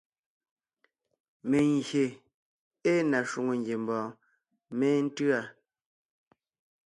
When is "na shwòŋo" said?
3.11-3.53